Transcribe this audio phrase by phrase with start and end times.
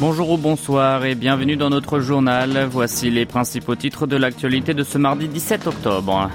[0.00, 2.66] Bonjour ou bonsoir et bienvenue dans notre journal.
[2.70, 6.30] Voici les principaux titres de l'actualité de ce mardi 17 octobre.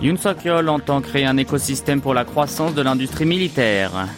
[0.00, 4.08] Yoon Suk-yeol entend créer un écosystème pour la croissance de l'industrie militaire.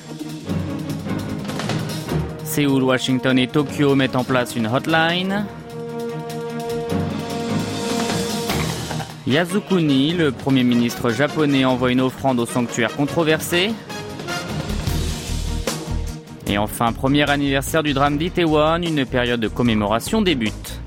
[2.45, 5.45] Séoul, Washington et Tokyo mettent en place une hotline.
[9.27, 13.73] Yasukuni, le premier ministre japonais, envoie une offrande au sanctuaire controversé.
[16.49, 20.81] Et enfin, premier anniversaire du drame d'Itaewon, une période de commémoration débute.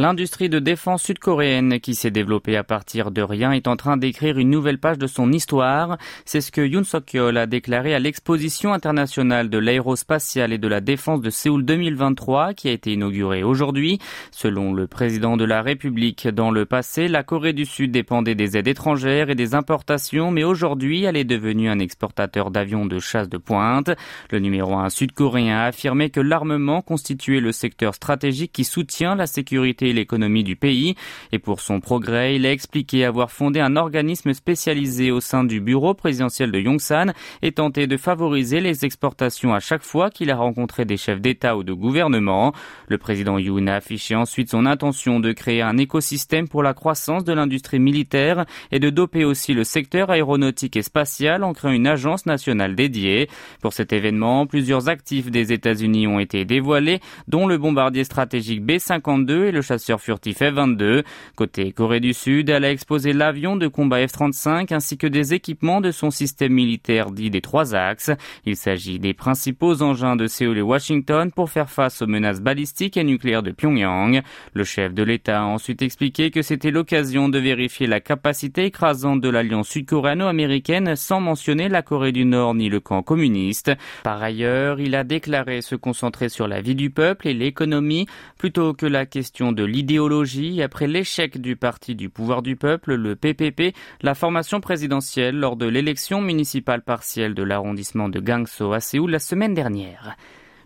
[0.00, 4.38] L'industrie de défense sud-coréenne qui s'est développée à partir de rien est en train d'écrire
[4.38, 5.98] une nouvelle page de son histoire.
[6.24, 10.80] C'est ce que Yoon Suk-yeol a déclaré à l'exposition internationale de l'aérospatiale et de la
[10.80, 13.98] défense de Séoul 2023 qui a été inaugurée aujourd'hui.
[14.30, 18.56] Selon le président de la République, dans le passé, la Corée du Sud dépendait des
[18.56, 23.28] aides étrangères et des importations, mais aujourd'hui, elle est devenue un exportateur d'avions de chasse
[23.28, 23.90] de pointe.
[24.30, 29.26] Le numéro un sud-coréen a affirmé que l'armement constituait le secteur stratégique qui soutient la
[29.26, 30.94] sécurité l'économie du pays.
[31.32, 35.60] Et pour son progrès, il a expliqué avoir fondé un organisme spécialisé au sein du
[35.60, 40.36] bureau présidentiel de Yongsan et tenté de favoriser les exportations à chaque fois qu'il a
[40.36, 42.52] rencontré des chefs d'État ou de gouvernement.
[42.88, 47.24] Le président Yoon a affiché ensuite son intention de créer un écosystème pour la croissance
[47.24, 51.86] de l'industrie militaire et de doper aussi le secteur aéronautique et spatial en créant une
[51.86, 53.28] agence nationale dédiée.
[53.60, 59.46] Pour cet événement, plusieurs actifs des États-Unis ont été dévoilés, dont le bombardier stratégique B-52
[59.46, 61.04] et le chasseur sur furtif F-22.
[61.36, 65.80] Côté Corée du Sud, elle a exposé l'avion de combat F-35 ainsi que des équipements
[65.80, 68.10] de son système militaire dit des trois axes.
[68.44, 72.96] Il s'agit des principaux engins de Séoul et Washington pour faire face aux menaces balistiques
[72.96, 74.22] et nucléaires de Pyongyang.
[74.52, 79.20] Le chef de l'État a ensuite expliqué que c'était l'occasion de vérifier la capacité écrasante
[79.20, 83.72] de l'alliance sud-coréano-américaine sans mentionner la Corée du Nord ni le camp communiste.
[84.02, 88.06] Par ailleurs, il a déclaré se concentrer sur la vie du peuple et l'économie
[88.38, 93.14] plutôt que la question de l'idéologie après l'échec du parti du pouvoir du peuple, le
[93.14, 99.10] PPP, la formation présidentielle lors de l'élection municipale partielle de l'arrondissement de Gangso à Séoul
[99.10, 100.16] la semaine dernière.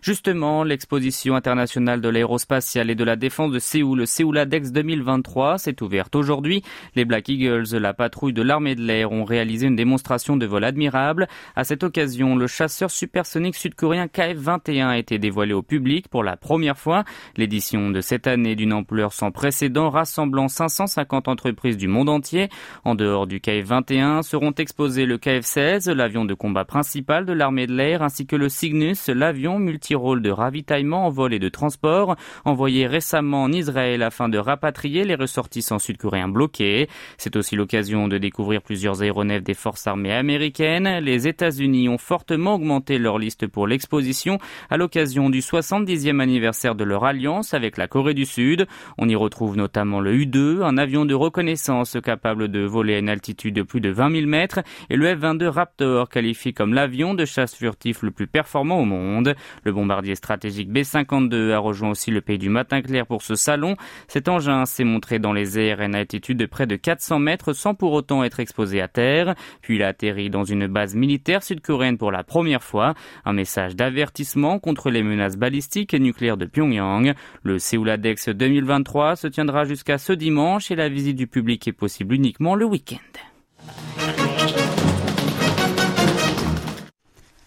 [0.03, 5.81] Justement, l'exposition internationale de l'aérospatiale et de la défense de Séoul, le Séouladex 2023, s'est
[5.81, 6.61] ouverte aujourd'hui.
[6.95, 10.65] Les Black Eagles, la patrouille de l'armée de l'air, ont réalisé une démonstration de vol
[10.65, 11.29] admirable.
[11.55, 16.35] À cette occasion, le chasseur supersonique sud-coréen KF-21 a été dévoilé au public pour la
[16.35, 17.05] première fois.
[17.37, 22.49] L'édition de cette année d'une ampleur sans précédent rassemblant 550 entreprises du monde entier.
[22.83, 27.73] En dehors du KF-21 seront exposés le KF-16, l'avion de combat principal de l'armée de
[27.73, 32.15] l'air, ainsi que le Cygnus, l'avion multi rôle de ravitaillement en vol et de transport,
[32.45, 36.87] envoyé récemment en Israël afin de rapatrier les ressortissants sud-coréens bloqués.
[37.17, 40.99] C'est aussi l'occasion de découvrir plusieurs aéronefs des forces armées américaines.
[40.99, 44.37] Les États-Unis ont fortement augmenté leur liste pour l'exposition
[44.69, 48.67] à l'occasion du 70e anniversaire de leur alliance avec la Corée du Sud.
[48.97, 53.09] On y retrouve notamment le U-2, un avion de reconnaissance capable de voler à une
[53.09, 57.25] altitude de plus de 20 000 mètres, et le F-22 Raptor, qualifié comme l'avion de
[57.25, 59.35] chasse furtif le plus performant au monde.
[59.83, 63.75] Bombardier stratégique B-52 a rejoint aussi le pays du matin clair pour ce salon.
[64.07, 67.51] Cet engin s'est montré dans les airs à une altitude de près de 400 mètres
[67.51, 69.35] sans pour autant être exposé à terre.
[69.61, 72.93] Puis il a atterri dans une base militaire sud-coréenne pour la première fois.
[73.25, 77.13] Un message d'avertissement contre les menaces balistiques et nucléaires de Pyongyang.
[77.43, 82.15] Le Séouladex 2023 se tiendra jusqu'à ce dimanche et la visite du public est possible
[82.15, 83.32] uniquement le week-end.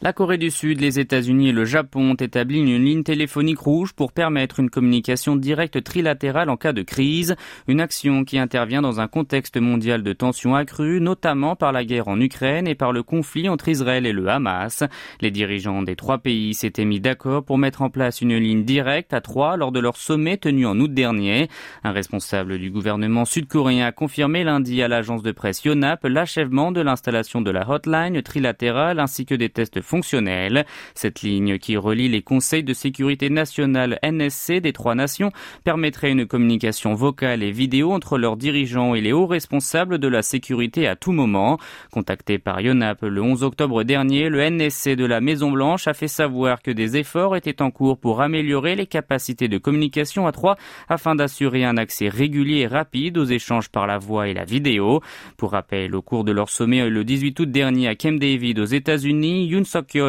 [0.06, 3.92] La Corée du Sud, les États-Unis et le Japon ont établi une ligne téléphonique rouge
[3.92, 7.34] pour permettre une communication directe trilatérale en cas de crise,
[7.66, 12.06] une action qui intervient dans un contexte mondial de tensions accrues, notamment par la guerre
[12.06, 14.84] en Ukraine et par le conflit entre Israël et le Hamas.
[15.20, 19.12] Les dirigeants des trois pays s'étaient mis d'accord pour mettre en place une ligne directe
[19.12, 21.48] à trois lors de leur sommet tenu en août dernier.
[21.82, 26.80] Un responsable du gouvernement sud-coréen a confirmé lundi à l'agence de presse Yonhap l'achèvement de
[26.80, 30.66] l'installation de la hotline trilatérale ainsi que des tests fonctionnelle.
[30.94, 35.32] Cette ligne qui relie les conseils de sécurité nationale NSC des trois nations
[35.64, 40.20] permettrait une communication vocale et vidéo entre leurs dirigeants et les hauts responsables de la
[40.20, 41.56] sécurité à tout moment.
[41.90, 46.08] Contacté par Yonap le 11 octobre dernier, le NSC de la Maison Blanche a fait
[46.08, 50.56] savoir que des efforts étaient en cours pour améliorer les capacités de communication à trois
[50.90, 55.00] afin d'assurer un accès régulier et rapide aux échanges par la voix et la vidéo.
[55.38, 58.66] Pour rappel, au cours de leur sommet le 18 août dernier à Camp David aux
[58.66, 59.46] États-Unis,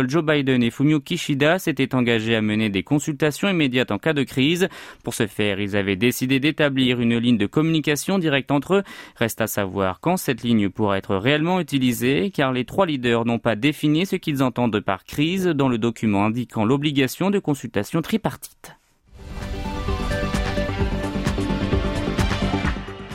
[0.07, 4.23] Joe Biden et Fumio Kishida s'étaient engagés à mener des consultations immédiates en cas de
[4.23, 4.67] crise.
[5.03, 8.83] Pour ce faire, ils avaient décidé d'établir une ligne de communication directe entre eux.
[9.15, 13.39] Reste à savoir quand cette ligne pourra être réellement utilisée, car les trois leaders n'ont
[13.39, 18.73] pas défini ce qu'ils entendent par crise dans le document indiquant l'obligation de consultation tripartite.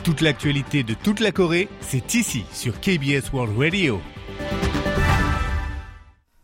[0.03, 4.01] Toute l'actualité de toute la Corée, c'est ici sur KBS World Radio.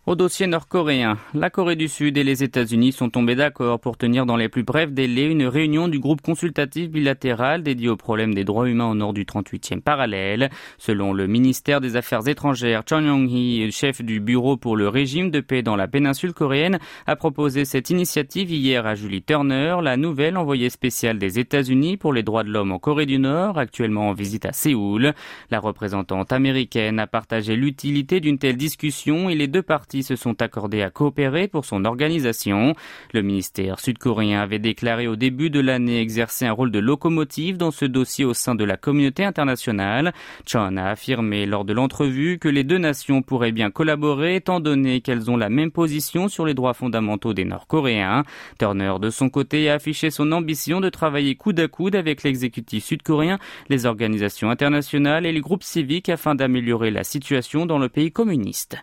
[0.09, 4.25] Au dossier nord-coréen, la Corée du Sud et les États-Unis sont tombés d'accord pour tenir
[4.25, 8.44] dans les plus brefs délais une réunion du groupe consultatif bilatéral dédié aux problèmes des
[8.44, 10.50] droits humains au nord du 38e parallèle.
[10.79, 15.41] Selon le ministère des Affaires étrangères, Chon Yong-hee, chef du bureau pour le régime de
[15.41, 20.38] paix dans la péninsule coréenne, a proposé cette initiative hier à Julie Turner, la nouvelle
[20.38, 24.13] envoyée spéciale des États-Unis pour les droits de l'homme en Corée du Nord, actuellement en
[24.13, 25.13] visite à Séoul.
[25.51, 30.41] La représentante américaine a partagé l'utilité d'une telle discussion et les deux parties se sont
[30.41, 32.75] accordés à coopérer pour son organisation.
[33.13, 37.71] Le ministère sud-coréen avait déclaré au début de l'année exercer un rôle de locomotive dans
[37.71, 40.13] ce dossier au sein de la communauté internationale.
[40.45, 45.01] Chon a affirmé lors de l'entrevue que les deux nations pourraient bien collaborer étant donné
[45.01, 48.23] qu'elles ont la même position sur les droits fondamentaux des Nord-Coréens.
[48.59, 52.85] Turner, de son côté, a affiché son ambition de travailler coude à coude avec l'exécutif
[52.85, 58.11] sud-coréen, les organisations internationales et les groupes civiques afin d'améliorer la situation dans le pays
[58.11, 58.77] communiste.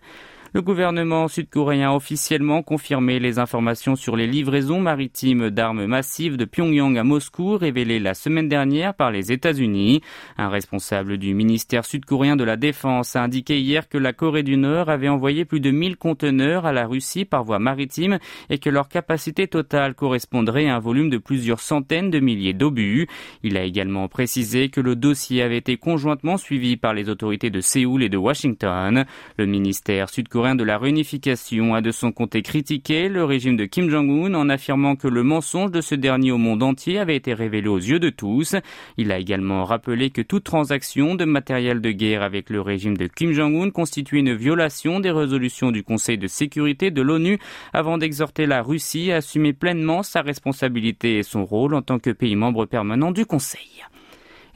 [0.53, 6.45] Le gouvernement sud-coréen a officiellement confirmé les informations sur les livraisons maritimes d'armes massives de
[6.45, 10.01] Pyongyang à Moscou révélées la semaine dernière par les États-Unis.
[10.39, 14.57] Un responsable du ministère sud-coréen de la Défense a indiqué hier que la Corée du
[14.57, 18.19] Nord avait envoyé plus de 1000 conteneurs à la Russie par voie maritime
[18.49, 23.09] et que leur capacité totale correspondrait à un volume de plusieurs centaines de milliers d'obus.
[23.43, 27.61] Il a également précisé que le dossier avait été conjointement suivi par les autorités de
[27.61, 29.05] Séoul et de Washington.
[29.37, 33.91] Le ministère sud-coréen de la réunification a de son côté critiqué le régime de Kim
[33.91, 37.69] Jong-un en affirmant que le mensonge de ce dernier au monde entier avait été révélé
[37.69, 38.55] aux yeux de tous.
[38.97, 43.07] Il a également rappelé que toute transaction de matériel de guerre avec le régime de
[43.07, 47.39] Kim Jong-un constitue une violation des résolutions du Conseil de sécurité de l'ONU
[47.73, 52.11] avant d'exhorter la Russie à assumer pleinement sa responsabilité et son rôle en tant que
[52.11, 53.83] pays membre permanent du Conseil.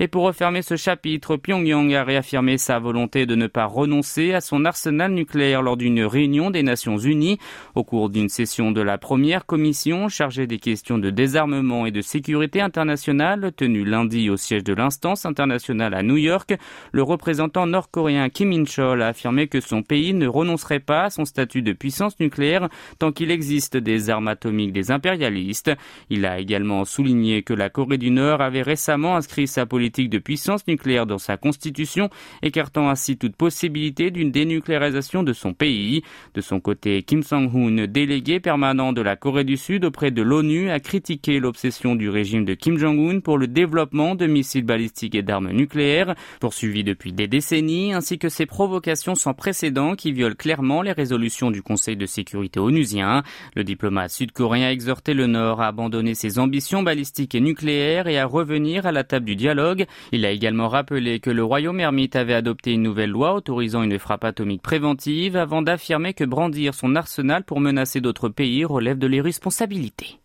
[0.03, 4.41] Et pour refermer ce chapitre, Pyongyang a réaffirmé sa volonté de ne pas renoncer à
[4.41, 7.39] son arsenal nucléaire lors d'une réunion des Nations Unies.
[7.75, 12.01] Au cours d'une session de la première commission chargée des questions de désarmement et de
[12.01, 16.55] sécurité internationale tenue lundi au siège de l'instance internationale à New York,
[16.93, 21.27] le représentant nord-coréen Kim In-chol a affirmé que son pays ne renoncerait pas à son
[21.27, 25.73] statut de puissance nucléaire tant qu'il existe des armes atomiques des impérialistes.
[26.09, 30.19] Il a également souligné que la Corée du Nord avait récemment inscrit sa politique de
[30.19, 32.11] puissance nucléaire dans sa constitution,
[32.43, 36.03] écartant ainsi toute possibilité d'une dénucléarisation de son pays.
[36.35, 40.71] De son côté, Kim Sang-hoon, délégué permanent de la Corée du Sud auprès de l'ONU,
[40.71, 45.23] a critiqué l'obsession du régime de Kim Jong-un pour le développement de missiles balistiques et
[45.23, 50.83] d'armes nucléaires, poursuivi depuis des décennies, ainsi que ses provocations sans précédent qui violent clairement
[50.83, 53.23] les résolutions du Conseil de sécurité onusien.
[53.55, 58.19] Le diplomate sud-coréen a exhorté le Nord à abandonner ses ambitions balistiques et nucléaires et
[58.19, 59.80] à revenir à la table du dialogue
[60.13, 63.99] il a également rappelé que le royaume ermite avait adopté une nouvelle loi autorisant une
[63.99, 69.07] frappe atomique préventive avant d'affirmer que brandir son arsenal pour menacer d'autres pays relève de
[69.07, 70.19] l'irresponsabilité.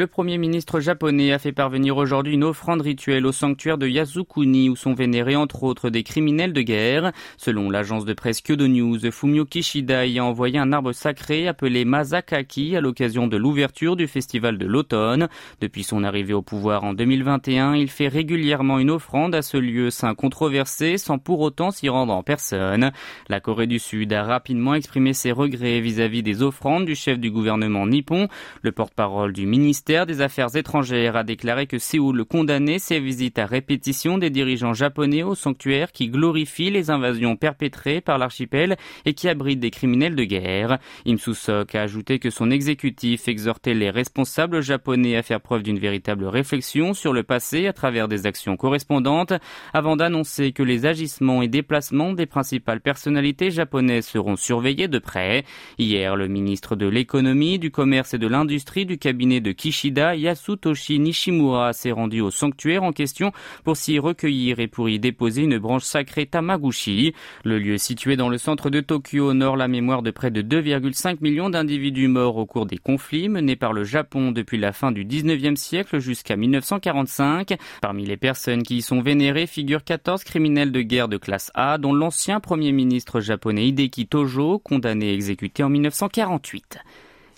[0.00, 4.70] Le Premier ministre japonais a fait parvenir aujourd'hui une offrande rituelle au sanctuaire de Yasukuni
[4.70, 7.12] où sont vénérés entre autres des criminels de guerre.
[7.36, 11.84] Selon l'agence de presse Kyodo News, Fumio Kishida y a envoyé un arbre sacré appelé
[11.84, 15.28] Mazakaki à l'occasion de l'ouverture du festival de l'automne.
[15.60, 19.90] Depuis son arrivée au pouvoir en 2021, il fait régulièrement une offrande à ce lieu
[19.90, 22.90] saint controversé sans pour autant s'y rendre en personne.
[23.28, 27.18] La Corée du Sud a rapidement exprimé ses regrets vis-à-vis -vis des offrandes du chef
[27.18, 28.28] du gouvernement nippon.
[28.62, 33.40] Le porte-parole du ministre ministère des Affaires étrangères a déclaré que Séoul condamnait ces visites
[33.40, 39.14] à répétition des dirigeants japonais au sanctuaire qui glorifie les invasions perpétrées par l'archipel et
[39.14, 40.78] qui abrite des criminels de guerre.
[41.08, 45.80] Im Soo-sok a ajouté que son exécutif exhortait les responsables japonais à faire preuve d'une
[45.80, 49.32] véritable réflexion sur le passé à travers des actions correspondantes
[49.72, 55.44] avant d'annoncer que les agissements et déplacements des principales personnalités japonaises seront surveillés de près.
[55.78, 60.98] Hier, le ministre de l'économie, du commerce et de l'industrie du cabinet de Kishi Yasutoshi
[60.98, 63.32] Nishimura s'est rendu au sanctuaire en question
[63.64, 67.14] pour s'y recueillir et pour y déposer une branche sacrée Tamaguchi.
[67.44, 71.18] Le lieu situé dans le centre de Tokyo honore la mémoire de près de 2,5
[71.20, 75.04] millions d'individus morts au cours des conflits menés par le Japon depuis la fin du
[75.04, 77.56] 19e siècle jusqu'à 1945.
[77.80, 81.78] Parmi les personnes qui y sont vénérées figurent 14 criminels de guerre de classe A,
[81.78, 86.78] dont l'ancien premier ministre japonais Hideki Tojo, condamné et exécuté en 1948.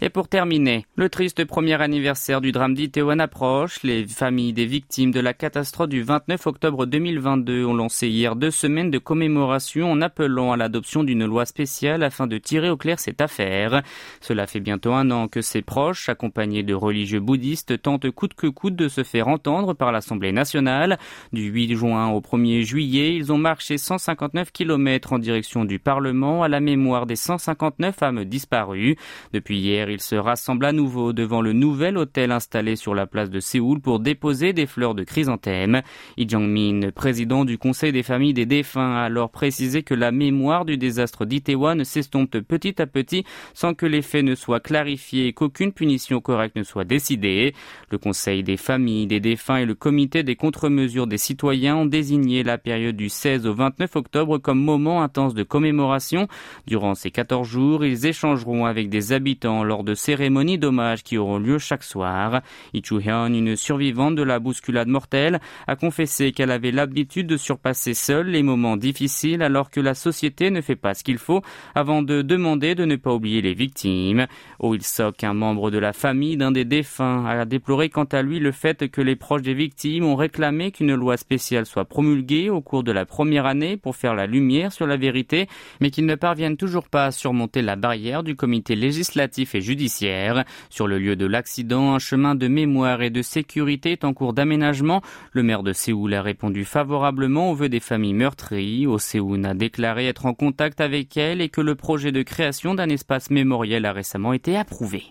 [0.00, 3.84] Et pour terminer, le triste premier anniversaire du drame d'Itaewon approche.
[3.84, 8.50] Les familles des victimes de la catastrophe du 29 octobre 2022 ont lancé hier deux
[8.50, 12.98] semaines de commémoration en appelant à l'adoption d'une loi spéciale afin de tirer au clair
[12.98, 13.82] cette affaire.
[14.20, 18.48] Cela fait bientôt un an que ses proches, accompagnés de religieux bouddhistes, tentent coûte que
[18.48, 20.98] coûte de se faire entendre par l'Assemblée nationale.
[21.32, 26.42] Du 8 juin au 1er juillet, ils ont marché 159 km en direction du Parlement
[26.42, 28.96] à la mémoire des 159 femmes disparues.
[29.32, 33.30] Depuis hier, il se rassemble à nouveau devant le nouvel hôtel installé sur la place
[33.30, 35.82] de Séoul pour déposer des fleurs de chrysanthème.
[36.16, 40.64] Lee Jong-min, président du Conseil des familles des défunts, a alors précisé que la mémoire
[40.64, 45.32] du désastre d'Itaewon s'estompe petit à petit sans que les faits ne soient clarifiés et
[45.32, 47.54] qu'aucune punition correcte ne soit décidée.
[47.90, 52.42] Le Conseil des familles des défunts et le Comité des contre-mesures des citoyens ont désigné
[52.42, 56.28] la période du 16 au 29 octobre comme moment intense de commémoration.
[56.66, 61.38] Durant ces 14 jours, ils échangeront avec des habitants lors de cérémonies d'hommage qui auront
[61.38, 62.42] lieu chaque soir.
[62.74, 67.94] Lee Hyun, une survivante de la bousculade mortelle, a confessé qu'elle avait l'habitude de surpasser
[67.94, 71.40] seule les moments difficiles alors que la société ne fait pas ce qu'il faut
[71.74, 74.26] avant de demander de ne pas oublier les victimes.
[74.58, 78.40] Oh Il-sok, un membre de la famille d'un des défunts, a déploré quant à lui
[78.40, 82.60] le fait que les proches des victimes ont réclamé qu'une loi spéciale soit promulguée au
[82.60, 85.48] cours de la première année pour faire la lumière sur la vérité,
[85.80, 90.44] mais qu'ils ne parviennent toujours pas à surmonter la barrière du comité législatif et judiciaire.
[90.68, 94.32] Sur le lieu de l'accident, un chemin de mémoire et de sécurité est en cours
[94.32, 95.00] d'aménagement.
[95.32, 98.86] Le maire de Séoul a répondu favorablement aux vœux des familles meurtries.
[98.98, 102.88] Séoul a déclaré être en contact avec elles et que le projet de création d'un
[102.88, 105.04] espace mémoriel a récemment été approuvé.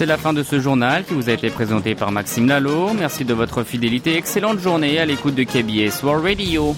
[0.00, 2.94] C'est la fin de ce journal qui vous a été présenté par Maxime Lalo.
[2.94, 4.16] Merci de votre fidélité.
[4.16, 6.74] Excellente journée à l'écoute de KBS World Radio.